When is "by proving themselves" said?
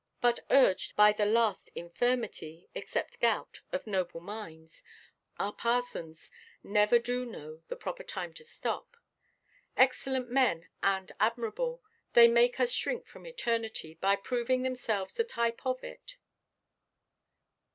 13.93-15.13